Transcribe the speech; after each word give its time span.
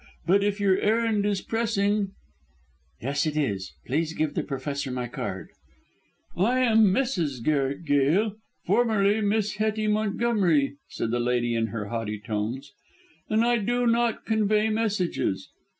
But 0.25 0.43
if 0.43 0.59
your 0.59 0.79
errand 0.79 1.27
is 1.27 1.41
pressing" 1.41 2.13
"Yes, 3.03 3.27
it 3.27 3.37
is. 3.37 3.75
Please 3.85 4.13
give 4.13 4.33
the 4.33 4.41
Professor 4.41 4.89
my 4.89 5.07
card." 5.07 5.51
"I 6.35 6.61
am 6.61 6.85
Mrs. 6.85 7.43
Garrick 7.43 7.85
Gail, 7.85 8.35
formerly 8.65 9.21
Miss 9.21 9.57
Hettie 9.57 9.85
Montgomery," 9.87 10.77
said 10.89 11.11
the 11.11 11.19
lady 11.19 11.53
in 11.53 11.67
haughty 11.67 12.19
tones, 12.19 12.73
"and 13.29 13.45
I 13.45 13.57
do 13.59 13.85
not 13.85 14.25
convey 14.25 14.69
messages. 14.69 15.49